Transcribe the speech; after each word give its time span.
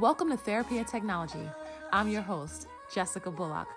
Welcome 0.00 0.30
to 0.30 0.36
Therapy 0.38 0.78
and 0.78 0.88
Technology. 0.88 1.46
I'm 1.92 2.08
your 2.08 2.22
host, 2.22 2.68
Jessica 2.90 3.30
Bullock. 3.30 3.68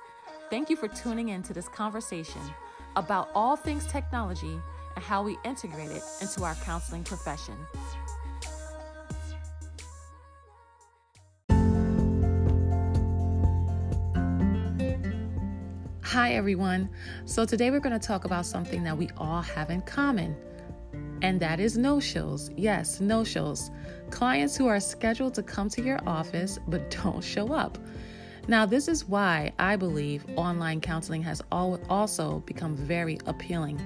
Thank 0.50 0.70
you 0.70 0.78
for 0.78 0.88
tuning 0.88 1.28
in 1.28 1.44
to 1.44 1.52
this 1.54 1.68
conversation 1.68 2.40
about 2.96 3.30
all 3.36 3.58
things 3.58 3.86
technology 3.88 4.58
and 4.96 5.04
how 5.04 5.22
we 5.22 5.38
integrate 5.44 5.92
it 5.92 6.02
into 6.22 6.46
our 6.46 6.56
counseling 6.56 7.04
profession. 7.04 7.56
Hi, 16.04 16.36
everyone. 16.36 16.90
So, 17.26 17.44
today 17.44 17.70
we're 17.70 17.82
going 17.82 18.00
to 18.00 18.08
talk 18.08 18.24
about 18.24 18.46
something 18.46 18.82
that 18.84 18.98
we 18.98 19.10
all 19.18 19.42
have 19.42 19.70
in 19.70 19.82
common, 19.82 20.38
and 21.24 21.40
that 21.40 21.60
is 21.60 21.78
no 21.78 22.00
shows. 22.00 22.52
Yes, 22.56 23.00
no 23.00 23.24
shows. 23.24 23.72
Clients 24.12 24.56
who 24.58 24.68
are 24.68 24.80
scheduled 24.80 25.34
to 25.36 25.42
come 25.42 25.70
to 25.70 25.82
your 25.82 26.00
office 26.06 26.60
but 26.68 26.92
don't 27.04 27.24
show 27.24 27.54
up. 27.54 27.78
Now, 28.46 28.66
this 28.66 28.90
is 28.90 29.08
why 29.08 29.54
I 29.58 29.78
believe 29.78 30.26
online 30.36 30.82
counseling 30.82 31.24
has 31.24 31.42
also 31.50 32.40
become 32.40 32.76
very 32.76 33.18
appealing. 33.26 33.82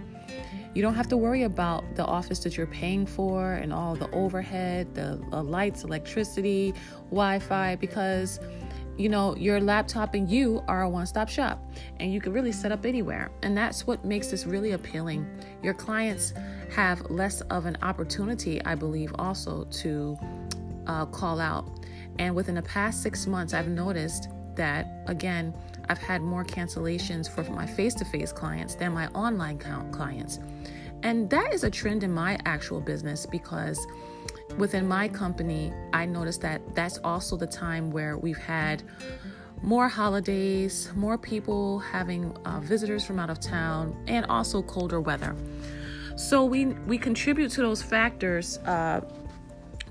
You 0.73 0.81
don't 0.81 0.95
have 0.95 1.07
to 1.09 1.17
worry 1.17 1.43
about 1.43 1.95
the 1.95 2.03
office 2.05 2.39
that 2.39 2.57
you're 2.57 2.65
paying 2.65 3.05
for 3.05 3.53
and 3.53 3.71
all 3.71 3.95
the 3.95 4.09
overhead, 4.11 4.95
the 4.95 5.15
lights, 5.41 5.83
electricity, 5.83 6.73
Wi 7.11 7.37
Fi, 7.37 7.75
because 7.75 8.39
you 8.97 9.09
know, 9.09 9.35
your 9.35 9.59
laptop 9.59 10.13
and 10.15 10.29
you 10.29 10.63
are 10.67 10.81
a 10.81 10.89
one 10.89 11.05
stop 11.05 11.29
shop 11.29 11.63
and 11.99 12.11
you 12.11 12.19
can 12.19 12.33
really 12.33 12.51
set 12.51 12.71
up 12.71 12.85
anywhere. 12.85 13.31
And 13.43 13.55
that's 13.55 13.85
what 13.85 14.03
makes 14.03 14.27
this 14.27 14.45
really 14.45 14.71
appealing. 14.71 15.27
Your 15.61 15.73
clients 15.73 16.33
have 16.73 17.09
less 17.09 17.41
of 17.41 17.65
an 17.65 17.77
opportunity, 17.81 18.63
I 18.65 18.75
believe, 18.75 19.13
also 19.19 19.65
to 19.65 20.17
uh, 20.87 21.05
call 21.05 21.39
out. 21.39 21.67
And 22.19 22.35
within 22.35 22.55
the 22.55 22.63
past 22.63 23.03
six 23.03 23.27
months, 23.27 23.53
I've 23.53 23.67
noticed 23.67 24.29
that, 24.55 25.03
again, 25.05 25.53
I've 25.89 25.99
had 25.99 26.21
more 26.21 26.43
cancellations 26.43 27.29
for 27.29 27.43
my 27.51 27.67
face 27.67 27.93
to 27.95 28.05
face 28.05 28.31
clients 28.31 28.75
than 28.75 28.93
my 28.93 29.07
online 29.09 29.59
clients. 29.91 30.39
And 31.03 31.29
that 31.29 31.53
is 31.53 31.63
a 31.63 31.69
trend 31.69 32.03
in 32.03 32.11
my 32.11 32.39
actual 32.45 32.81
business 32.81 33.25
because 33.27 33.85
within 34.57 34.87
my 34.87 35.07
company, 35.07 35.71
I 35.93 36.05
noticed 36.05 36.41
that 36.41 36.61
that's 36.75 36.97
also 36.99 37.37
the 37.37 37.47
time 37.47 37.91
where 37.91 38.17
we've 38.17 38.37
had 38.37 38.83
more 39.61 39.87
holidays, 39.87 40.91
more 40.95 41.17
people 41.17 41.79
having 41.79 42.35
uh, 42.45 42.59
visitors 42.59 43.05
from 43.05 43.19
out 43.19 43.29
of 43.29 43.39
town, 43.39 43.95
and 44.07 44.25
also 44.27 44.61
colder 44.61 45.01
weather. 45.01 45.35
So 46.15 46.45
we 46.45 46.65
we 46.65 46.97
contribute 46.97 47.51
to 47.51 47.61
those 47.61 47.81
factors. 47.81 48.57
Uh, 48.59 49.01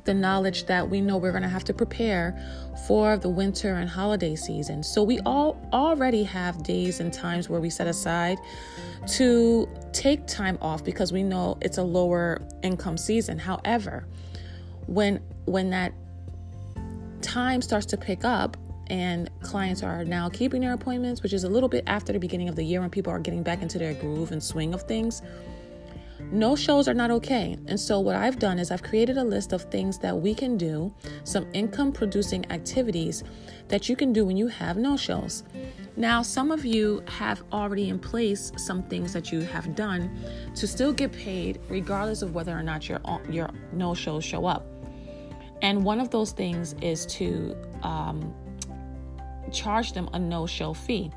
the 0.04 0.14
knowledge 0.14 0.66
that 0.66 0.88
we 0.88 1.00
know 1.00 1.16
we're 1.16 1.32
going 1.32 1.42
to 1.42 1.48
have 1.48 1.64
to 1.64 1.74
prepare 1.74 2.40
for 2.86 3.16
the 3.16 3.28
winter 3.28 3.74
and 3.74 3.90
holiday 3.90 4.36
season. 4.36 4.80
So 4.82 5.02
we 5.02 5.18
all 5.26 5.60
already 5.72 6.22
have 6.22 6.62
days 6.62 7.00
and 7.00 7.12
times 7.12 7.48
where 7.48 7.60
we 7.60 7.68
set 7.70 7.88
aside 7.88 8.38
to 9.08 9.68
take 9.92 10.24
time 10.28 10.58
off 10.60 10.84
because 10.84 11.12
we 11.12 11.24
know 11.24 11.58
it's 11.60 11.78
a 11.78 11.82
lower 11.82 12.40
income 12.62 12.96
season. 12.96 13.36
However, 13.36 14.06
when 14.86 15.20
when 15.44 15.70
that 15.70 15.92
time 17.22 17.60
starts 17.62 17.86
to 17.86 17.96
pick 17.96 18.24
up 18.24 18.56
and 18.88 19.28
clients 19.42 19.82
are 19.82 20.04
now 20.04 20.28
keeping 20.28 20.60
their 20.60 20.72
appointments, 20.72 21.22
which 21.22 21.32
is 21.32 21.44
a 21.44 21.48
little 21.48 21.68
bit 21.68 21.84
after 21.86 22.12
the 22.12 22.18
beginning 22.18 22.48
of 22.48 22.56
the 22.56 22.62
year 22.62 22.80
when 22.80 22.90
people 22.90 23.12
are 23.12 23.18
getting 23.18 23.42
back 23.42 23.62
into 23.62 23.78
their 23.78 23.94
groove 23.94 24.30
and 24.30 24.42
swing 24.42 24.74
of 24.74 24.82
things. 24.82 25.22
No 26.32 26.56
shows 26.56 26.88
are 26.88 26.94
not 26.94 27.10
okay. 27.12 27.56
And 27.66 27.78
so, 27.78 28.00
what 28.00 28.16
I've 28.16 28.38
done 28.38 28.58
is 28.58 28.70
I've 28.70 28.82
created 28.82 29.16
a 29.16 29.22
list 29.22 29.52
of 29.52 29.62
things 29.64 29.98
that 29.98 30.16
we 30.16 30.34
can 30.34 30.56
do, 30.56 30.92
some 31.24 31.46
income 31.52 31.92
producing 31.92 32.50
activities 32.50 33.22
that 33.68 33.88
you 33.88 33.94
can 33.94 34.12
do 34.12 34.24
when 34.24 34.36
you 34.36 34.48
have 34.48 34.76
no 34.76 34.96
shows. 34.96 35.44
Now, 35.96 36.22
some 36.22 36.50
of 36.50 36.64
you 36.64 37.02
have 37.06 37.42
already 37.52 37.90
in 37.90 37.98
place 37.98 38.50
some 38.56 38.82
things 38.82 39.12
that 39.12 39.30
you 39.30 39.40
have 39.40 39.74
done 39.76 40.18
to 40.56 40.66
still 40.66 40.92
get 40.92 41.12
paid, 41.12 41.60
regardless 41.68 42.22
of 42.22 42.34
whether 42.34 42.52
or 42.52 42.62
not 42.62 42.88
your, 42.88 43.00
your 43.30 43.50
no 43.72 43.94
shows 43.94 44.24
show 44.24 44.46
up. 44.46 44.66
And 45.62 45.84
one 45.84 46.00
of 46.00 46.10
those 46.10 46.32
things 46.32 46.74
is 46.80 47.06
to 47.06 47.56
um, 47.82 48.34
charge 49.52 49.92
them 49.92 50.08
a 50.12 50.18
no 50.18 50.46
show 50.46 50.74
fee. 50.74 51.10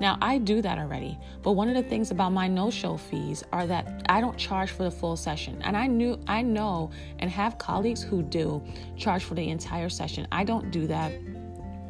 Now, 0.00 0.18
I 0.20 0.38
do 0.38 0.60
that 0.60 0.78
already, 0.78 1.18
but 1.42 1.52
one 1.52 1.68
of 1.68 1.76
the 1.76 1.88
things 1.88 2.10
about 2.10 2.32
my 2.32 2.48
no-show 2.48 2.96
fees 2.96 3.44
are 3.52 3.66
that 3.68 4.02
I 4.08 4.20
don't 4.20 4.36
charge 4.36 4.70
for 4.70 4.82
the 4.82 4.90
full 4.90 5.16
session. 5.16 5.62
And 5.62 5.76
I 5.76 5.86
knew 5.86 6.18
I 6.26 6.42
know 6.42 6.90
and 7.20 7.30
have 7.30 7.58
colleagues 7.58 8.02
who 8.02 8.22
do 8.22 8.60
charge 8.96 9.22
for 9.22 9.34
the 9.34 9.48
entire 9.48 9.88
session. 9.88 10.26
I 10.32 10.42
don't 10.42 10.72
do 10.72 10.88
that. 10.88 11.12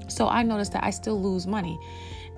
So 0.09 0.29
I 0.29 0.43
noticed 0.43 0.73
that 0.73 0.85
I 0.85 0.91
still 0.91 1.21
lose 1.21 1.47
money. 1.47 1.79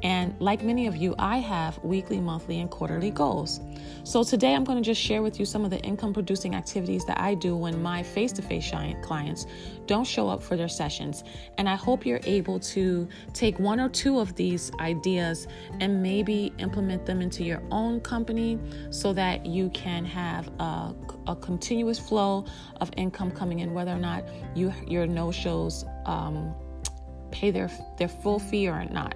And 0.02 0.34
like 0.40 0.62
many 0.62 0.86
of 0.86 0.96
you, 0.96 1.14
I 1.18 1.38
have 1.38 1.82
weekly, 1.82 2.20
monthly, 2.20 2.60
and 2.60 2.70
quarterly 2.70 3.10
goals. 3.10 3.60
So 4.04 4.22
today 4.22 4.54
I'm 4.54 4.62
going 4.62 4.78
to 4.78 4.84
just 4.84 5.00
share 5.00 5.22
with 5.22 5.40
you 5.40 5.46
some 5.46 5.64
of 5.64 5.70
the 5.70 5.80
income 5.80 6.12
producing 6.12 6.54
activities 6.54 7.04
that 7.06 7.20
I 7.20 7.34
do 7.34 7.56
when 7.56 7.82
my 7.82 8.02
face 8.02 8.32
to 8.32 8.42
face 8.42 8.70
clients 9.02 9.46
don't 9.86 10.04
show 10.04 10.28
up 10.28 10.42
for 10.42 10.56
their 10.56 10.68
sessions. 10.68 11.24
And 11.58 11.68
I 11.68 11.76
hope 11.76 12.04
you're 12.04 12.20
able 12.24 12.60
to 12.60 13.08
take 13.32 13.58
one 13.58 13.80
or 13.80 13.88
two 13.88 14.18
of 14.18 14.34
these 14.34 14.70
ideas 14.80 15.48
and 15.80 16.02
maybe 16.02 16.52
implement 16.58 17.06
them 17.06 17.22
into 17.22 17.42
your 17.42 17.62
own 17.70 18.00
company 18.00 18.58
so 18.90 19.12
that 19.14 19.46
you 19.46 19.70
can 19.70 20.04
have 20.04 20.48
a, 20.60 20.94
a 21.26 21.36
continuous 21.36 21.98
flow 21.98 22.44
of 22.80 22.90
income 22.96 23.30
coming 23.30 23.60
in, 23.60 23.72
whether 23.72 23.92
or 23.92 23.98
not 23.98 24.24
you, 24.54 24.72
your 24.86 25.06
no 25.06 25.32
shows. 25.32 25.84
Um, 26.04 26.54
pay 27.30 27.50
their 27.50 27.70
their 27.98 28.08
full 28.08 28.38
fee 28.38 28.68
or 28.68 28.84
not. 28.86 29.14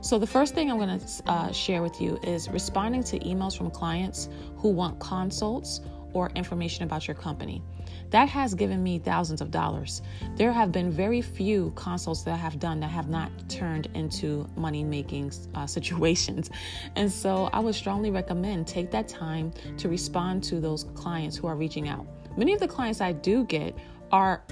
So 0.00 0.18
the 0.18 0.26
first 0.26 0.54
thing 0.54 0.70
I'm 0.70 0.78
going 0.78 0.98
to 0.98 1.22
uh, 1.26 1.52
share 1.52 1.82
with 1.82 2.00
you 2.00 2.18
is 2.22 2.48
responding 2.48 3.02
to 3.04 3.18
emails 3.20 3.56
from 3.56 3.70
clients 3.70 4.28
who 4.56 4.68
want 4.70 4.98
consults 5.00 5.80
or 6.12 6.30
information 6.34 6.84
about 6.84 7.06
your 7.06 7.14
company. 7.14 7.62
That 8.10 8.28
has 8.28 8.54
given 8.54 8.82
me 8.82 8.98
thousands 8.98 9.40
of 9.40 9.50
dollars. 9.50 10.02
There 10.36 10.52
have 10.52 10.72
been 10.72 10.90
very 10.90 11.20
few 11.20 11.72
consults 11.76 12.22
that 12.22 12.34
I 12.34 12.36
have 12.36 12.58
done 12.58 12.80
that 12.80 12.90
have 12.90 13.08
not 13.08 13.30
turned 13.48 13.88
into 13.94 14.48
money 14.56 14.82
making 14.82 15.32
uh, 15.54 15.66
situations. 15.76 16.50
And 16.96 17.10
so 17.10 17.50
I 17.52 17.60
would 17.60 17.74
strongly 17.74 18.10
recommend 18.10 18.66
take 18.66 18.90
that 18.92 19.08
time 19.08 19.52
to 19.78 19.88
respond 19.88 20.42
to 20.44 20.60
those 20.60 20.84
clients 20.94 21.36
who 21.36 21.46
are 21.46 21.56
reaching 21.56 21.88
out. 21.88 22.06
Many 22.36 22.54
of 22.54 22.60
the 22.60 22.68
clients 22.68 23.00
I 23.00 23.12
do 23.12 23.44
get 23.44 23.76
are 24.12 24.42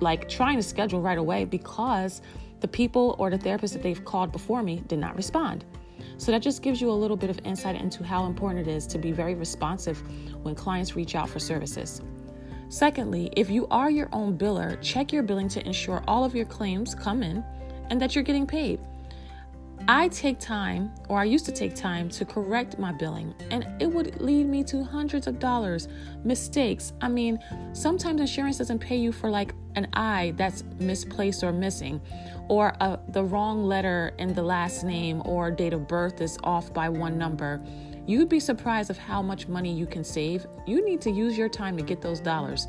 like 0.00 0.28
trying 0.28 0.56
to 0.56 0.62
schedule 0.62 1.00
right 1.00 1.18
away 1.18 1.44
because 1.44 2.22
the 2.60 2.68
people 2.68 3.16
or 3.18 3.30
the 3.30 3.38
therapist 3.38 3.74
that 3.74 3.82
they've 3.82 4.04
called 4.04 4.32
before 4.32 4.62
me 4.62 4.82
did 4.86 4.98
not 4.98 5.16
respond. 5.16 5.64
So 6.18 6.32
that 6.32 6.42
just 6.42 6.62
gives 6.62 6.80
you 6.80 6.90
a 6.90 6.92
little 6.92 7.16
bit 7.16 7.30
of 7.30 7.38
insight 7.44 7.76
into 7.76 8.04
how 8.04 8.26
important 8.26 8.66
it 8.66 8.70
is 8.70 8.86
to 8.88 8.98
be 8.98 9.12
very 9.12 9.34
responsive 9.34 10.02
when 10.42 10.54
clients 10.54 10.96
reach 10.96 11.14
out 11.14 11.28
for 11.28 11.38
services. 11.38 12.02
Secondly, 12.68 13.32
if 13.36 13.50
you 13.50 13.66
are 13.70 13.90
your 13.90 14.08
own 14.12 14.38
biller, 14.38 14.80
check 14.80 15.12
your 15.12 15.22
billing 15.22 15.48
to 15.48 15.66
ensure 15.66 16.04
all 16.06 16.24
of 16.24 16.34
your 16.34 16.46
claims 16.46 16.94
come 16.94 17.22
in 17.22 17.42
and 17.90 18.00
that 18.00 18.14
you're 18.14 18.24
getting 18.24 18.46
paid. 18.46 18.80
I 19.88 20.08
take 20.08 20.38
time, 20.38 20.92
or 21.08 21.18
I 21.18 21.24
used 21.24 21.46
to 21.46 21.52
take 21.52 21.74
time, 21.74 22.10
to 22.10 22.24
correct 22.24 22.78
my 22.78 22.92
billing, 22.92 23.34
and 23.50 23.66
it 23.80 23.86
would 23.86 24.20
lead 24.20 24.46
me 24.46 24.62
to 24.64 24.84
hundreds 24.84 25.26
of 25.26 25.38
dollars. 25.38 25.88
Mistakes. 26.22 26.92
I 27.00 27.08
mean, 27.08 27.38
sometimes 27.72 28.20
insurance 28.20 28.58
doesn't 28.58 28.78
pay 28.78 28.96
you 28.96 29.10
for 29.10 29.30
like 29.30 29.54
an 29.76 29.88
I 29.92 30.34
that's 30.36 30.64
misplaced 30.78 31.42
or 31.42 31.52
missing, 31.52 32.00
or 32.48 32.74
a, 32.80 32.98
the 33.08 33.24
wrong 33.24 33.64
letter 33.64 34.12
in 34.18 34.34
the 34.34 34.42
last 34.42 34.84
name 34.84 35.22
or 35.24 35.50
date 35.50 35.72
of 35.72 35.86
birth 35.86 36.20
is 36.20 36.38
off 36.44 36.72
by 36.72 36.88
one 36.88 37.16
number. 37.16 37.60
You'd 38.06 38.28
be 38.28 38.40
surprised 38.40 38.90
of 38.90 38.98
how 38.98 39.22
much 39.22 39.46
money 39.46 39.72
you 39.72 39.86
can 39.86 40.02
save. 40.02 40.46
You 40.66 40.84
need 40.84 41.00
to 41.02 41.10
use 41.10 41.38
your 41.38 41.48
time 41.48 41.76
to 41.76 41.82
get 41.82 42.00
those 42.00 42.20
dollars. 42.20 42.66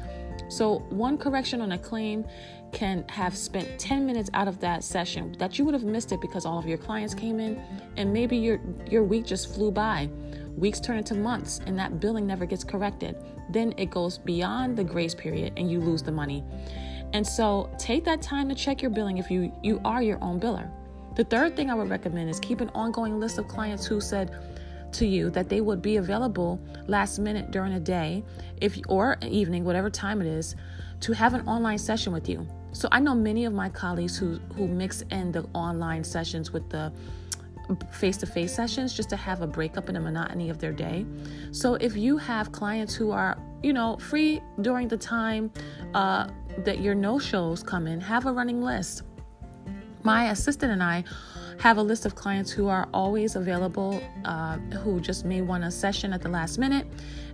So, 0.50 0.80
one 0.90 1.18
correction 1.18 1.62
on 1.62 1.72
a 1.72 1.78
claim 1.78 2.26
can 2.72 3.06
have 3.10 3.36
spent 3.36 3.80
10 3.80 4.06
minutes 4.06 4.30
out 4.34 4.48
of 4.48 4.60
that 4.60 4.84
session 4.84 5.36
that 5.40 5.58
you 5.58 5.66
would 5.66 5.74
have 5.74 5.84
missed 5.84 6.12
it 6.12 6.22
because 6.22 6.46
all 6.46 6.58
of 6.58 6.66
your 6.66 6.78
clients 6.78 7.14
came 7.14 7.40
in 7.40 7.62
and 7.98 8.12
maybe 8.12 8.38
your 8.38 8.60
your 8.90 9.04
week 9.04 9.26
just 9.26 9.54
flew 9.54 9.72
by. 9.72 10.10
Weeks 10.58 10.80
turn 10.80 10.98
into 10.98 11.16
months 11.16 11.62
and 11.66 11.78
that 11.80 12.00
billing 12.00 12.28
never 12.28 12.46
gets 12.46 12.64
corrected. 12.64 13.16
Then 13.50 13.74
it 13.78 13.90
goes 13.90 14.18
beyond 14.18 14.78
the 14.78 14.84
grace 14.84 15.16
period 15.16 15.54
and 15.58 15.72
you 15.72 15.80
lose 15.80 16.04
the 16.04 16.12
money. 16.12 16.44
And 17.14 17.26
so 17.26 17.70
take 17.78 18.04
that 18.06 18.22
time 18.22 18.50
to 18.50 18.56
check 18.56 18.82
your 18.82 18.92
billing 18.92 19.18
if 19.18 19.30
you 19.30 19.52
you 19.64 19.82
are 19.86 20.02
your 20.02 20.22
own 20.24 20.40
biller. 20.40 20.70
The 21.16 21.26
third 21.26 21.56
thing 21.56 21.70
I 21.70 21.76
would 21.76 21.90
recommend 21.90 22.30
is 22.30 22.40
keep 22.40 22.62
an 22.62 22.70
ongoing 22.70 23.20
list 23.20 23.38
of 23.38 23.48
clients 23.48 23.86
who 23.86 24.00
said 24.00 24.36
to 24.94 25.06
you 25.06 25.30
that 25.32 25.50
they 25.50 25.62
would 25.62 25.82
be 25.82 25.98
available 25.98 26.60
last 26.88 27.20
minute 27.20 27.52
during 27.52 27.74
a 27.74 27.80
day 27.80 28.24
if 28.60 28.80
or 28.90 29.18
evening 29.22 29.64
whatever 29.64 29.90
time 29.90 30.22
it 30.22 30.28
is 30.28 30.56
to 31.00 31.14
have 31.14 31.34
an 31.34 31.48
online 31.48 31.78
session 31.78 32.12
with 32.12 32.28
you 32.28 32.46
so 32.74 32.88
I 32.92 33.00
know 33.00 33.14
many 33.14 33.46
of 33.46 33.54
my 33.54 33.70
colleagues 33.70 34.18
who 34.18 34.40
who 34.56 34.68
mix 34.68 35.02
in 35.12 35.32
the 35.32 35.46
online 35.54 36.04
sessions 36.04 36.52
with 36.52 36.70
the 36.70 36.92
face-to-face 37.92 38.54
sessions 38.54 38.94
just 38.94 39.10
to 39.10 39.16
have 39.16 39.42
a 39.42 39.48
breakup 39.48 39.88
in 39.88 39.96
the 39.96 40.02
monotony 40.02 40.50
of 40.50 40.60
their 40.60 40.74
day. 40.74 41.06
So 41.52 41.76
if 41.76 41.96
you 41.96 42.18
have 42.18 42.52
clients 42.52 42.94
who 42.94 43.12
are, 43.12 43.38
you 43.64 43.72
know, 43.72 43.98
free 43.98 44.42
during 44.62 44.90
the 44.90 44.98
time 44.98 45.52
uh, 45.94 46.28
that 46.60 46.80
your 46.80 46.96
no 46.96 47.20
shows 47.20 47.64
come 47.64 47.88
in, 47.88 48.00
have 48.02 48.26
a 48.26 48.32
running 48.32 48.62
list. 48.62 49.04
My 50.04 50.32
assistant 50.32 50.72
and 50.72 50.82
I 50.82 51.04
have 51.60 51.78
a 51.78 51.84
list 51.84 52.06
of 52.06 52.16
clients 52.16 52.52
who 52.52 52.68
are 52.68 52.88
always 52.94 53.36
available, 53.36 54.02
uh, 54.26 54.58
who 54.84 55.00
just 55.00 55.26
may 55.26 55.42
want 55.42 55.64
a 55.64 55.70
session 55.70 56.12
at 56.12 56.22
the 56.22 56.30
last 56.30 56.58
minute. 56.58 56.88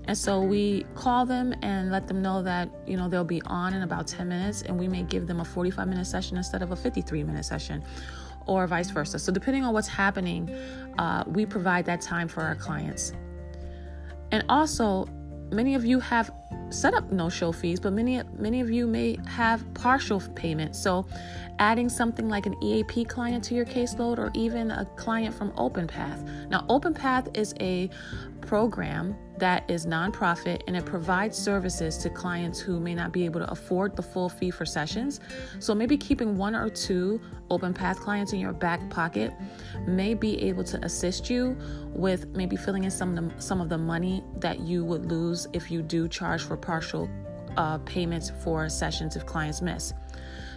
And 0.06 0.18
so 0.18 0.42
we 0.42 0.86
call 0.96 1.26
them 1.26 1.54
and 1.62 1.92
let 1.92 2.08
them 2.08 2.22
know 2.22 2.44
that, 2.44 2.70
you 2.86 2.98
know, 2.98 3.08
they'll 3.08 3.24
be 3.24 3.42
on 3.44 3.74
in 3.74 3.84
about 3.84 4.08
10 4.08 4.28
minutes 4.28 4.64
and 4.64 4.78
we 4.78 4.88
may 4.88 5.04
give 5.04 5.28
them 5.28 5.40
a 5.40 5.46
45 5.46 5.88
minute 5.88 6.06
session 6.06 6.38
instead 6.38 6.62
of 6.62 6.72
a 6.72 6.76
53 6.76 7.24
minute 7.24 7.46
session 7.46 7.84
or 8.48 8.66
vice 8.68 8.90
versa. 8.90 9.20
So 9.20 9.32
depending 9.32 9.64
on 9.64 9.74
what's 9.74 9.88
happening, 9.88 10.50
uh, 10.98 11.24
we 11.28 11.46
provide 11.46 11.86
that 11.86 12.02
time 12.02 12.28
for 12.28 12.42
our 12.42 12.56
clients. 12.56 13.14
And 14.32 14.44
also, 14.50 15.08
many 15.52 15.76
of 15.76 15.86
you 15.86 16.00
have 16.00 16.32
set 16.70 16.94
up 16.94 17.12
no-show 17.12 17.52
fees, 17.52 17.80
but 17.80 17.94
many 17.94 18.22
many 18.38 18.62
of 18.62 18.70
you 18.70 18.88
may 18.88 19.18
have 19.26 19.64
partial 19.74 20.20
payment. 20.36 20.76
So, 20.76 21.06
adding 21.60 21.90
something 21.90 22.30
like 22.30 22.46
an 22.46 22.62
EAP 22.64 23.06
client 23.06 23.44
to 23.46 23.56
your 23.56 23.66
caseload, 23.66 24.18
or 24.18 24.32
even 24.34 24.72
a 24.72 24.86
client 24.96 25.34
from 25.34 25.52
OpenPath. 25.52 26.50
Now, 26.50 26.66
OpenPath 26.70 27.36
is 27.38 27.54
a 27.60 27.90
program 28.48 29.16
that 29.38 29.70
is 29.70 29.86
nonprofit 29.86 30.62
and 30.68 30.76
it 30.76 30.86
provides 30.86 31.38
services 31.38 31.98
to 31.98 32.10
clients 32.10 32.60
who 32.60 32.80
may 32.80 32.96
not 32.96 33.12
be 33.12 33.26
able 33.26 33.40
to 33.40 33.52
afford 33.52 33.96
the 33.96 34.02
full 34.02 34.30
fee 34.30 34.50
for 34.50 34.66
sessions. 34.66 35.20
So 35.60 35.76
maybe 35.76 35.98
keeping 35.98 36.38
one 36.38 36.56
or 36.56 36.70
two 36.70 37.22
OpenPath 37.52 37.98
clients 37.98 38.34
in 38.34 38.40
your 38.40 38.54
back 38.54 38.90
pocket 38.90 39.34
may 39.86 40.14
be 40.14 40.42
able 40.42 40.64
to 40.64 40.84
assist 40.84 41.30
you 41.30 41.58
with 41.90 42.28
maybe 42.30 42.56
filling 42.56 42.86
in 42.86 42.92
some 42.92 43.18
of 43.18 43.36
the, 43.36 43.42
some 43.42 43.62
of 43.62 43.70
the 43.70 43.78
money 43.78 44.24
that 44.38 44.62
you 44.62 44.84
would 44.86 45.06
lose 45.06 45.48
if 45.54 45.70
you 45.70 45.82
do 45.82 46.08
charge 46.08 46.42
for 46.42 46.58
partial 46.58 47.10
uh, 47.58 47.78
payments 47.80 48.32
for 48.44 48.70
sessions 48.70 49.16
if 49.16 49.26
clients 49.26 49.62
miss. 49.62 49.94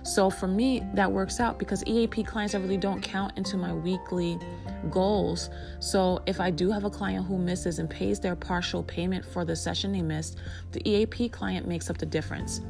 So 0.02 0.30
for 0.30 0.46
me, 0.46 0.82
that 0.94 1.10
works 1.10 1.40
out 1.40 1.58
because 1.58 1.84
EAP 1.86 2.24
clients 2.24 2.54
I 2.54 2.58
really 2.58 2.76
don't 2.76 3.02
count 3.02 3.36
into 3.36 3.56
my 3.56 3.72
weekly 3.72 4.38
goals. 4.90 5.50
So 5.78 6.22
if 6.26 6.40
I 6.40 6.50
do 6.50 6.70
have 6.70 6.84
a 6.84 6.90
client 6.90 7.26
who 7.26 7.38
misses 7.38 7.78
and 7.78 7.88
pays 7.88 8.18
their 8.18 8.34
partial 8.34 8.82
payment 8.82 9.24
for 9.24 9.44
the 9.44 9.54
session 9.54 9.92
they 9.92 10.02
missed, 10.02 10.38
the 10.72 10.88
EAP 10.88 11.28
client 11.28 11.66
makes 11.68 11.90
up 11.90 11.98
the 11.98 12.06
difference. 12.06 12.62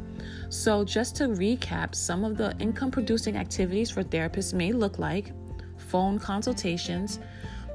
So 0.48 0.84
just 0.84 1.16
to 1.16 1.28
recap, 1.28 1.94
some 1.94 2.24
of 2.24 2.36
the 2.36 2.56
income 2.58 2.90
producing 2.90 3.36
activities 3.36 3.90
for 3.90 4.02
therapists 4.02 4.52
may 4.52 4.72
look 4.72 4.98
like 4.98 5.32
phone 5.76 6.18
consultations, 6.18 7.20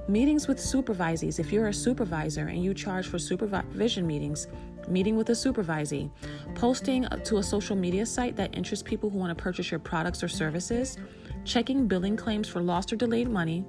meetings 0.07 0.47
with 0.47 0.57
supervisees. 0.57 1.39
If 1.39 1.51
you're 1.51 1.67
a 1.67 1.73
supervisor 1.73 2.47
and 2.47 2.63
you 2.63 2.73
charge 2.73 3.07
for 3.07 3.17
supervision 3.17 4.05
meetings, 4.05 4.47
meeting 4.87 5.15
with 5.15 5.29
a 5.29 5.33
supervisee, 5.33 6.09
posting 6.55 7.05
to 7.23 7.37
a 7.37 7.43
social 7.43 7.75
media 7.75 8.05
site 8.05 8.35
that 8.35 8.55
interests 8.55 8.83
people 8.87 9.09
who 9.09 9.17
want 9.17 9.35
to 9.35 9.41
purchase 9.41 9.71
your 9.71 9.79
products 9.79 10.23
or 10.23 10.27
services, 10.27 10.97
checking 11.43 11.87
billing 11.87 12.15
claims 12.15 12.47
for 12.47 12.61
lost 12.61 12.91
or 12.91 12.95
delayed 12.95 13.29
money, 13.29 13.65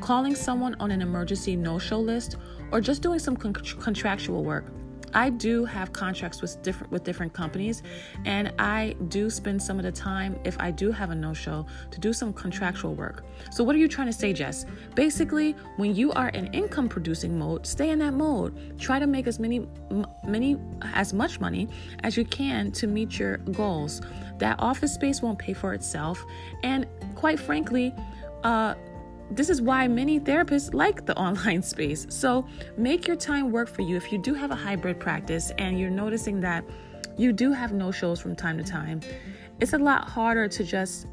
calling 0.00 0.34
someone 0.34 0.74
on 0.80 0.90
an 0.90 1.02
emergency 1.02 1.56
no 1.56 1.78
show 1.78 1.98
list, 1.98 2.36
or 2.72 2.80
just 2.80 3.02
doing 3.02 3.18
some 3.18 3.36
con- 3.36 3.54
contractual 3.54 4.44
work. 4.44 4.66
I 5.14 5.30
do 5.30 5.64
have 5.64 5.92
contracts 5.92 6.42
with 6.42 6.60
different 6.62 6.92
with 6.92 7.04
different 7.04 7.32
companies, 7.32 7.82
and 8.24 8.52
I 8.58 8.94
do 9.08 9.30
spend 9.30 9.62
some 9.62 9.78
of 9.78 9.84
the 9.84 9.92
time 9.92 10.38
if 10.44 10.56
I 10.60 10.70
do 10.70 10.90
have 10.92 11.10
a 11.10 11.14
no-show 11.14 11.66
to 11.90 12.00
do 12.00 12.12
some 12.12 12.32
contractual 12.32 12.94
work. 12.94 13.24
So 13.50 13.64
what 13.64 13.74
are 13.74 13.78
you 13.78 13.88
trying 13.88 14.08
to 14.08 14.12
say, 14.12 14.32
Jess? 14.32 14.66
Basically, 14.94 15.52
when 15.76 15.94
you 15.94 16.12
are 16.12 16.28
in 16.30 16.46
income 16.52 16.88
producing 16.88 17.38
mode, 17.38 17.66
stay 17.66 17.90
in 17.90 17.98
that 18.00 18.14
mode. 18.14 18.78
Try 18.78 18.98
to 18.98 19.06
make 19.06 19.26
as 19.26 19.38
many 19.38 19.66
many 20.26 20.58
as 20.82 21.12
much 21.12 21.40
money 21.40 21.68
as 22.02 22.16
you 22.16 22.24
can 22.24 22.72
to 22.72 22.86
meet 22.86 23.18
your 23.18 23.38
goals. 23.38 24.02
That 24.38 24.56
office 24.58 24.92
space 24.92 25.22
won't 25.22 25.38
pay 25.38 25.54
for 25.54 25.72
itself, 25.72 26.24
and 26.62 26.86
quite 27.14 27.40
frankly, 27.40 27.94
uh, 28.44 28.74
this 29.30 29.48
is 29.48 29.60
why 29.60 29.88
many 29.88 30.20
therapists 30.20 30.72
like 30.72 31.06
the 31.06 31.16
online 31.18 31.62
space. 31.62 32.06
So 32.08 32.46
make 32.76 33.06
your 33.06 33.16
time 33.16 33.50
work 33.50 33.68
for 33.68 33.82
you. 33.82 33.96
If 33.96 34.12
you 34.12 34.18
do 34.18 34.34
have 34.34 34.50
a 34.50 34.56
hybrid 34.56 35.00
practice 35.00 35.52
and 35.58 35.78
you're 35.78 35.90
noticing 35.90 36.40
that 36.40 36.64
you 37.16 37.32
do 37.32 37.52
have 37.52 37.72
no 37.72 37.90
shows 37.90 38.20
from 38.20 38.36
time 38.36 38.58
to 38.58 38.64
time, 38.64 39.00
it's 39.60 39.72
a 39.72 39.78
lot 39.78 40.08
harder 40.08 40.48
to 40.48 40.64
just 40.64 41.06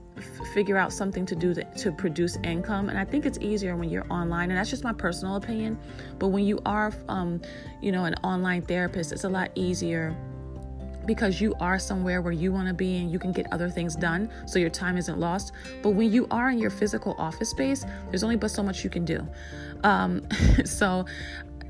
figure 0.54 0.78
out 0.78 0.94
something 0.94 1.26
to 1.26 1.36
do 1.36 1.54
to 1.54 1.92
produce 1.92 2.38
income. 2.44 2.90
And 2.90 2.98
I 2.98 3.06
think 3.06 3.26
it's 3.26 3.40
easier 3.40 3.76
when 3.76 3.90
you're 3.90 4.06
online, 4.12 4.52
and 4.52 4.58
that's 4.58 4.70
just 4.70 4.84
my 4.84 4.94
personal 4.94 5.36
opinion. 5.36 5.80
But 6.20 6.28
when 6.28 6.46
you 6.46 6.60
are, 6.66 6.94
um, 7.08 7.42
you 7.82 7.92
know, 7.92 8.06
an 8.06 8.16
online 8.24 8.62
therapist, 8.62 9.12
it's 9.12 9.24
a 9.24 9.30
lot 9.30 9.50
easier 9.56 10.16
because 11.06 11.42
you 11.42 11.54
are 11.60 11.80
somewhere 11.80 12.22
where 12.22 12.34
you 12.34 12.52
want 12.52 12.68
to 12.68 12.74
be 12.74 12.98
and 12.98 13.12
you 13.12 13.20
can 13.20 13.32
get 13.32 13.52
other 13.52 13.70
things 13.70 13.96
done 13.96 14.30
so 14.46 14.60
your 14.60 14.70
time 14.70 14.98
isn't 14.98 15.20
lost. 15.20 15.54
But 15.82 15.92
when 15.92 16.12
you 16.12 16.28
are 16.32 16.50
in 16.50 16.60
your 16.60 16.70
physical 16.70 17.16
office 17.18 17.50
space, 17.50 17.86
there's 18.10 18.24
only 18.24 18.36
but 18.36 18.52
so 18.52 18.64
much 18.64 18.84
you 18.84 18.90
can 18.90 19.06
do. 19.06 19.28
Um, 19.84 20.22
so 20.66 21.06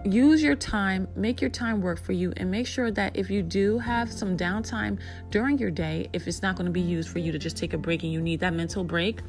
use 0.06 0.44
your 0.44 0.56
time, 0.56 1.08
make 1.16 1.42
your 1.42 1.50
time 1.50 1.82
work 1.82 2.00
for 2.00 2.12
you, 2.12 2.34
and 2.38 2.52
make 2.52 2.68
sure 2.68 2.92
that 2.92 3.16
if 3.16 3.30
you 3.30 3.42
do 3.42 3.80
have 3.80 4.12
some 4.12 4.38
downtime 4.38 5.00
during 5.30 5.58
your 5.58 5.72
day, 5.72 6.10
if 6.14 6.28
it's 6.28 6.42
not 6.42 6.56
going 6.56 6.66
to 6.66 6.72
be 6.72 6.82
used 6.82 7.10
for 7.10 7.20
you 7.20 7.32
to 7.32 7.40
just 7.40 7.58
take 7.58 7.74
a 7.74 7.78
break 7.78 8.04
and 8.04 8.12
you 8.12 8.22
need 8.22 8.40
that 8.42 8.54
mental 8.54 8.84
break, 8.84 9.22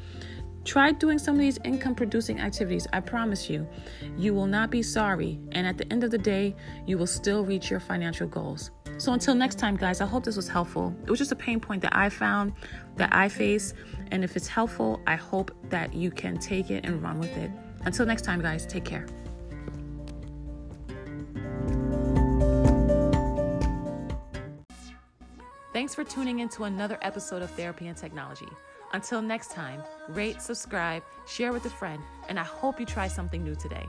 Try 0.65 0.91
doing 0.91 1.19
some 1.19 1.35
of 1.35 1.41
these 1.41 1.59
income 1.63 1.93
producing 1.93 2.39
activities. 2.39 2.87
I 2.91 2.99
promise 2.99 3.49
you, 3.49 3.67
you 4.17 4.33
will 4.33 4.47
not 4.47 4.71
be 4.71 4.81
sorry. 4.81 5.39
And 5.51 5.67
at 5.67 5.77
the 5.77 5.89
end 5.93 6.03
of 6.03 6.09
the 6.09 6.17
day, 6.17 6.55
you 6.87 6.97
will 6.97 7.07
still 7.07 7.45
reach 7.45 7.69
your 7.69 7.79
financial 7.79 8.27
goals. 8.27 8.71
So 8.97 9.13
until 9.13 9.35
next 9.35 9.59
time, 9.59 9.75
guys, 9.75 10.01
I 10.01 10.07
hope 10.07 10.23
this 10.23 10.35
was 10.35 10.47
helpful. 10.47 10.95
It 11.03 11.09
was 11.09 11.19
just 11.19 11.31
a 11.31 11.35
pain 11.35 11.59
point 11.59 11.83
that 11.83 11.95
I 11.95 12.09
found, 12.09 12.53
that 12.95 13.13
I 13.13 13.29
face. 13.29 13.75
And 14.09 14.23
if 14.23 14.35
it's 14.35 14.47
helpful, 14.47 15.01
I 15.05 15.15
hope 15.15 15.51
that 15.69 15.93
you 15.93 16.09
can 16.09 16.39
take 16.39 16.71
it 16.71 16.83
and 16.83 17.01
run 17.01 17.19
with 17.19 17.37
it. 17.37 17.51
Until 17.85 18.07
next 18.07 18.23
time, 18.23 18.41
guys, 18.41 18.65
take 18.65 18.85
care. 18.85 19.05
Thanks 25.73 25.93
for 25.93 26.03
tuning 26.03 26.39
in 26.39 26.49
to 26.49 26.63
another 26.63 26.97
episode 27.03 27.43
of 27.43 27.51
Therapy 27.51 27.87
and 27.87 27.95
Technology. 27.95 28.47
Until 28.95 29.21
next 29.21 29.51
time, 29.51 29.83
rate, 30.07 30.41
subscribe, 30.41 31.03
share 31.27 31.51
with 31.51 31.65
a 31.65 31.69
friend, 31.69 32.01
and 32.29 32.39
I 32.39 32.43
hope 32.43 32.79
you 32.79 32.85
try 32.85 33.09
something 33.09 33.43
new 33.43 33.53
today. 33.53 33.85